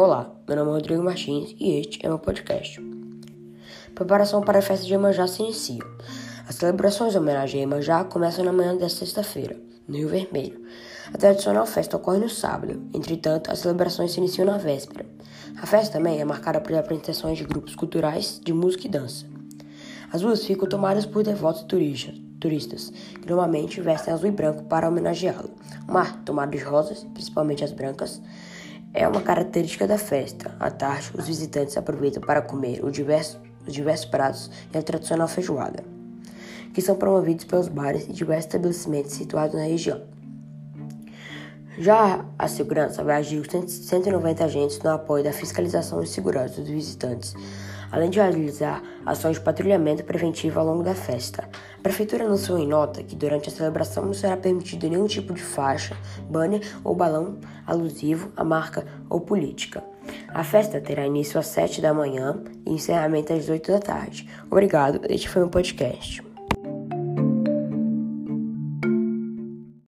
[0.00, 2.80] Olá, meu nome é Rodrigo Martins e este é meu podcast.
[3.96, 5.82] Preparação para a festa de Iemanjá se inicia.
[6.48, 10.62] As celebrações de homenagem a Iemanjá começam na manhã desta sexta-feira, no Rio Vermelho.
[11.12, 15.04] A tradicional festa ocorre no sábado, entretanto, as celebrações se iniciam na véspera.
[15.60, 19.37] A festa também é marcada por apresentações de grupos culturais de música e dança.
[20.10, 25.50] As ruas ficam tomadas por devotos turistas, que normalmente vestem azul e branco para homenageá-lo.
[25.86, 28.22] O mar, tomado de rosas, principalmente as brancas,
[28.94, 30.54] é uma característica da festa.
[30.58, 35.28] À tarde, os visitantes aproveitam para comer os diversos, os diversos pratos e a tradicional
[35.28, 35.84] feijoada,
[36.72, 40.00] que são promovidos pelos bares e diversos estabelecimentos situados na região.
[41.76, 46.70] Já a segurança vai agir com 190 agentes no apoio da fiscalização e segurança dos
[46.70, 47.36] visitantes,
[47.90, 51.48] além de realizar ações de patrulhamento preventivo ao longo da festa.
[51.78, 55.42] A prefeitura anunciou em nota que durante a celebração não será permitido nenhum tipo de
[55.42, 55.96] faixa,
[56.28, 59.82] banner ou balão alusivo à marca ou política.
[60.28, 64.28] A festa terá início às 7 da manhã e encerramento às 8 da tarde.
[64.50, 66.27] Obrigado, este foi o podcast.